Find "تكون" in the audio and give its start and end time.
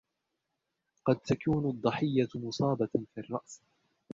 1.15-1.69